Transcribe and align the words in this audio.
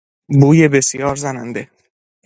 بوی 0.39 0.67
بسیار 0.67 1.15
زننده 1.15 1.69